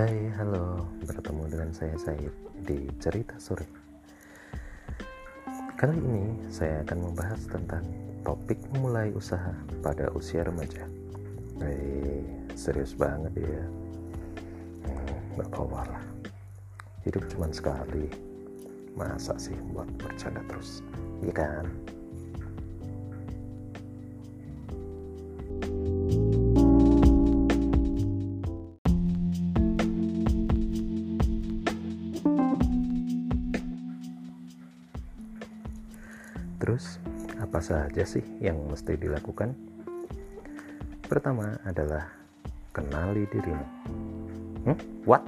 Hai, 0.00 0.32
halo. 0.40 0.88
Bertemu 1.04 1.44
dengan 1.44 1.70
saya 1.76 1.92
Said 2.00 2.32
di 2.64 2.88
Cerita 2.96 3.36
Sore. 3.36 3.68
Kali 5.76 5.92
ini 5.92 6.40
saya 6.48 6.80
akan 6.88 7.12
membahas 7.12 7.44
tentang 7.44 7.84
topik 8.24 8.56
memulai 8.72 9.12
usaha 9.12 9.52
pada 9.84 10.08
usia 10.16 10.40
remaja. 10.40 10.88
Hei, 11.60 12.24
serius 12.56 12.96
banget 12.96 13.44
ya. 13.44 13.60
Hmm, 14.88 15.36
gak 15.36 15.52
apa 15.68 15.80
lah. 15.92 16.04
Hidup 17.04 17.28
cuma 17.36 17.52
sekali. 17.52 18.08
Masa 18.96 19.36
sih 19.36 19.60
buat 19.76 19.92
bercanda 20.00 20.40
terus? 20.48 20.80
Iya 21.20 21.44
kan? 21.44 21.68
Terus, 36.70 37.02
apa 37.42 37.58
saja 37.58 38.06
sih 38.06 38.22
yang 38.38 38.54
mesti 38.70 38.94
dilakukan? 38.94 39.58
Pertama 41.02 41.58
adalah 41.66 42.06
kenali 42.70 43.26
dirimu. 43.26 43.66
Hmm? 44.70 44.78
What? 45.02 45.26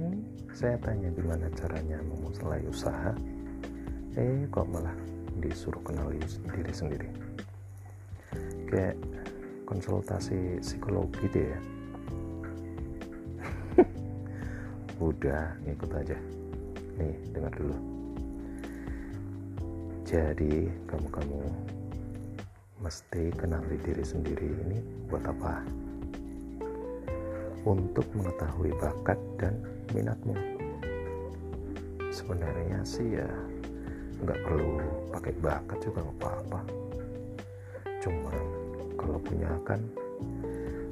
Ini 0.00 0.16
saya 0.56 0.80
tanya 0.80 1.12
gimana 1.12 1.44
caranya 1.52 2.00
memulai 2.08 2.64
usaha. 2.72 3.12
Eh, 4.16 4.48
kok 4.48 4.64
malah 4.72 4.96
disuruh 5.44 5.84
kenali 5.84 6.24
diri 6.24 6.72
sendiri. 6.72 7.08
Kayak 8.72 8.96
konsultasi 9.68 10.56
psikologi 10.64 11.20
gitu 11.28 11.52
ya. 11.52 11.58
Udah, 15.12 15.52
ngikut 15.68 15.92
aja. 16.00 16.16
Nih, 16.96 17.12
dengar 17.36 17.52
dulu 17.60 17.92
jadi 20.12 20.68
kamu-kamu. 20.92 21.40
Mesti 22.84 23.32
kenali 23.32 23.80
diri 23.80 24.04
sendiri 24.04 24.44
ini 24.44 25.08
buat 25.08 25.24
apa? 25.24 25.64
Untuk 27.64 28.04
mengetahui 28.12 28.76
bakat 28.76 29.16
dan 29.40 29.56
minatmu. 29.96 30.36
Sebenarnya 32.12 32.84
sih 32.84 33.16
ya 33.16 33.24
nggak 34.20 34.36
perlu 34.44 34.84
pakai 35.16 35.32
bakat 35.40 35.78
juga 35.80 36.04
nggak 36.04 36.18
apa-apa. 36.20 36.60
Cuma 38.04 38.36
kalau 39.00 39.16
punya 39.16 39.48
kan 39.64 39.80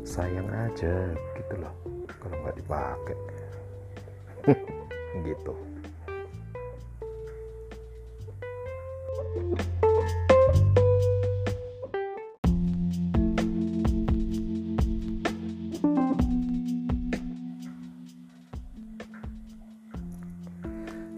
sayang 0.00 0.48
aja 0.48 1.12
gitu 1.36 1.54
loh 1.60 1.76
kalau 2.24 2.40
nggak 2.40 2.56
dipakai. 2.56 3.18
Gitu 5.26 5.79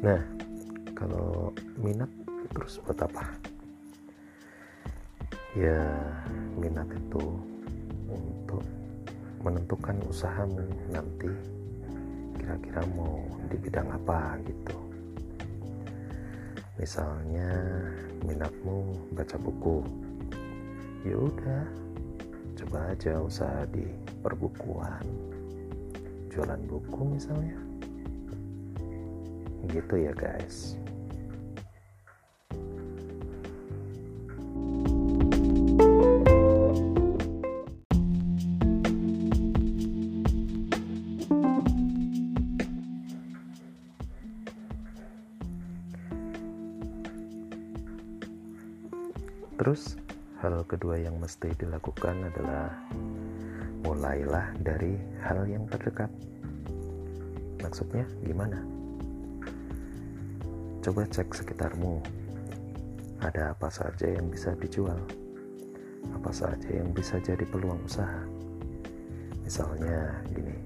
Nah, 0.03 0.19
kalau 0.99 1.55
minat 1.79 2.11
terus 2.51 2.83
buat 2.83 2.99
apa? 2.99 3.23
Ya, 5.55 5.79
minat 6.59 6.91
itu 6.91 7.23
untuk 8.11 8.67
menentukan 9.47 10.03
usahamu 10.11 10.67
nanti 10.91 11.31
kira-kira 12.35 12.83
mau 12.99 13.23
di 13.47 13.55
bidang 13.63 13.95
apa 13.95 14.43
gitu. 14.43 14.92
Misalnya 16.83 17.47
minatmu 18.27 18.99
baca 19.15 19.39
buku. 19.39 19.87
Ya 21.07 21.15
udah, 21.15 21.63
coba 22.59 22.91
aja 22.91 23.23
usaha 23.23 23.63
di 23.71 23.87
perbukuan. 24.19 25.07
Jualan 26.35 26.59
buku 26.67 27.15
misalnya 27.15 27.63
gitu 29.71 29.95
ya 29.95 30.13
guys 30.13 30.75
Terus 49.63 49.95
hal 50.43 50.67
kedua 50.67 50.99
yang 50.99 51.23
mesti 51.23 51.55
dilakukan 51.55 52.19
adalah 52.27 52.67
mulailah 53.87 54.51
dari 54.59 54.99
hal 55.23 55.47
yang 55.47 55.71
terdekat. 55.71 56.11
Maksudnya 57.63 58.03
gimana? 58.27 58.59
Coba 60.83 61.07
cek 61.07 61.31
sekitarmu. 61.31 62.03
Ada 63.23 63.55
apa 63.55 63.71
saja 63.71 64.11
yang 64.11 64.35
bisa 64.35 64.51
dijual? 64.59 64.99
Apa 66.11 66.35
saja 66.35 66.67
yang 66.67 66.91
bisa 66.91 67.23
jadi 67.23 67.47
peluang 67.47 67.87
usaha? 67.87 68.19
Misalnya 69.47 70.27
gini. 70.35 70.59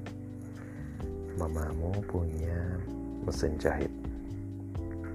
Mamamu 1.37 2.01
punya 2.09 2.81
mesin 3.29 3.61
jahit. 3.61 3.93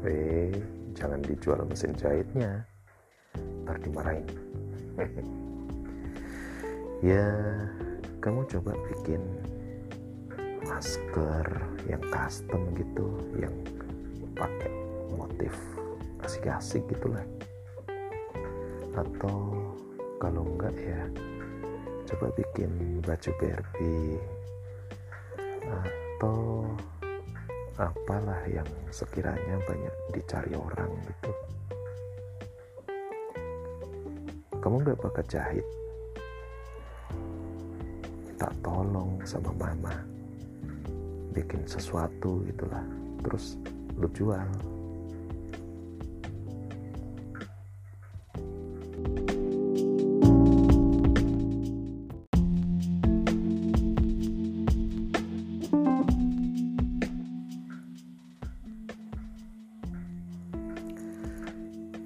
Eh, 0.05 0.53
jangan 0.93 1.25
dijual 1.25 1.65
mesin 1.65 1.97
jahitnya. 1.97 2.61
Ntar 3.63 3.77
dimarahin. 3.81 4.27
ya, 7.11 7.25
kamu 8.21 8.45
coba 8.49 8.73
bikin 8.89 9.21
masker 10.65 11.47
yang 11.89 12.03
custom 12.09 12.73
gitu, 12.77 13.07
yang 13.37 13.53
pakai 14.37 14.73
motif 15.13 15.53
asik-asik 16.25 16.85
gitulah. 16.89 17.25
Atau 18.93 19.53
kalau 20.21 20.45
enggak 20.45 20.75
ya 20.77 21.01
coba 22.13 22.33
bikin 22.37 23.01
baju 23.01 23.31
Barbie. 23.39 24.21
Atau 25.61 26.67
apalah 27.79 28.45
yang 28.45 28.67
sekiranya 28.93 29.57
banyak 29.65 29.95
dicari 30.13 30.53
orang 30.53 30.91
gitu 31.07 31.31
kamu 34.61 34.85
nggak 34.85 35.01
bakat 35.01 35.25
jahit? 35.25 35.65
Minta 38.29 38.45
tolong 38.61 39.17
sama 39.25 39.49
mama. 39.57 39.89
Bikin 41.33 41.65
sesuatu 41.65 42.45
itulah. 42.45 42.85
Terus 43.25 43.57
lu 43.97 44.05
jual. 44.13 44.45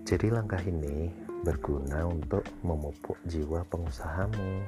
Jadi 0.06 0.32
langkah 0.32 0.64
ini 0.64 1.25
berguna 1.46 2.09
untuk 2.09 2.42
memupuk 2.66 3.22
jiwa 3.30 3.62
pengusahamu. 3.70 4.66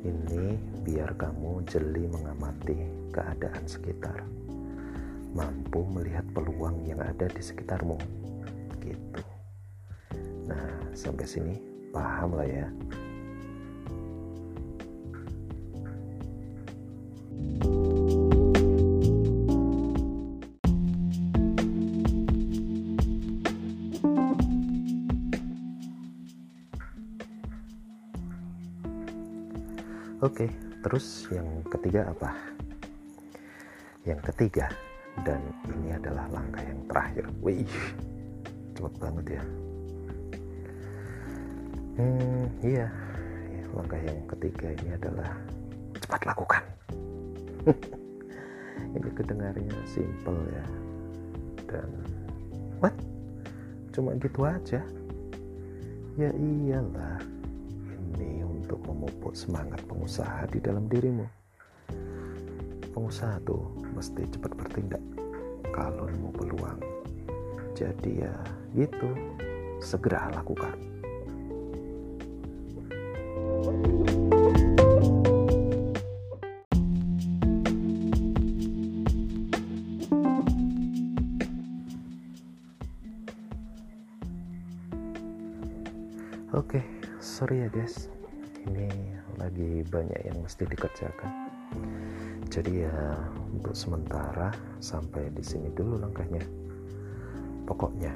Ini 0.00 0.56
biar 0.80 1.12
kamu 1.20 1.60
jeli 1.68 2.08
mengamati 2.08 2.88
keadaan 3.12 3.68
sekitar. 3.68 4.24
Mampu 5.36 5.84
melihat 5.92 6.24
peluang 6.32 6.88
yang 6.88 7.04
ada 7.04 7.28
di 7.28 7.42
sekitarmu. 7.44 8.00
Gitu. 8.80 9.22
Nah, 10.48 10.72
sampai 10.96 11.28
sini 11.28 11.54
paham 11.92 12.40
lah 12.40 12.48
ya. 12.48 12.66
Oke, 30.24 30.48
terus 30.80 31.28
yang 31.28 31.44
ketiga 31.68 32.08
apa? 32.08 32.32
Yang 34.08 34.32
ketiga, 34.32 34.72
dan 35.20 35.44
ini 35.68 35.92
adalah 35.92 36.24
langkah 36.32 36.64
yang 36.64 36.80
terakhir. 36.88 37.28
Wih, 37.44 37.68
cepet 38.72 38.94
banget 38.96 39.26
ya. 39.36 39.44
Hmm, 42.00 42.44
iya, 42.64 42.88
langkah 43.76 44.00
yang 44.00 44.24
ketiga 44.32 44.72
ini 44.72 44.96
adalah 44.96 45.30
cepat 46.00 46.20
lakukan. 46.24 46.64
ini 48.96 49.10
kedengarnya 49.12 49.76
simple 49.84 50.40
ya 50.48 50.64
dan 51.66 51.88
what 52.78 52.94
cuma 53.90 54.14
gitu 54.18 54.46
aja 54.46 54.82
ya 56.14 56.30
iyalah 56.30 57.18
untuk 58.74 58.90
memupuk 58.90 59.38
semangat 59.38 59.78
pengusaha 59.86 60.50
di 60.50 60.58
dalam 60.58 60.90
dirimu. 60.90 61.22
Pengusaha 62.90 63.38
tuh 63.46 63.70
mesti 63.94 64.26
cepat 64.34 64.50
bertindak 64.58 64.98
kalau 65.70 66.10
nemu 66.10 66.34
peluang. 66.34 66.82
Jadi 67.78 68.26
ya 68.26 68.34
gitu 68.74 69.14
segera 69.78 70.26
lakukan. 70.34 70.74
Oke, 86.54 86.78
okay, 86.78 86.84
sorry 87.22 87.62
ya 87.62 87.70
guys. 87.70 88.13
Ini 88.64 88.88
lagi 89.36 89.84
banyak 89.84 90.20
yang 90.24 90.38
mesti 90.40 90.64
dikerjakan. 90.64 91.32
Jadi 92.48 92.86
ya 92.86 92.96
untuk 93.52 93.76
sementara 93.76 94.52
sampai 94.80 95.28
di 95.36 95.44
sini 95.44 95.68
dulu 95.72 96.00
langkahnya. 96.00 96.40
Pokoknya 97.68 98.12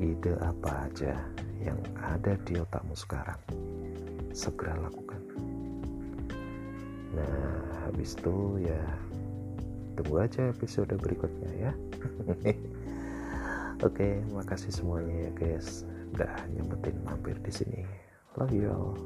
ide 0.00 0.36
apa 0.40 0.88
aja 0.88 1.16
yang 1.64 1.80
ada 1.96 2.36
di 2.44 2.60
otakmu 2.60 2.92
sekarang 2.92 3.40
segera 4.36 4.76
lakukan. 4.76 5.20
Nah, 7.16 7.88
habis 7.88 8.12
itu 8.20 8.60
ya 8.60 8.80
tunggu 9.96 10.20
aja 10.20 10.52
episode 10.52 10.92
berikutnya 10.92 11.50
ya. 11.56 11.72
Oke, 13.86 14.20
makasih 14.32 14.72
semuanya 14.72 15.28
ya 15.28 15.30
guys 15.32 15.88
udah 16.16 16.32
nyempetin 16.52 16.96
mampir 17.04 17.36
di 17.44 17.52
sini 17.52 18.05
love 18.38 18.52
you. 18.52 18.68
all 18.70 18.98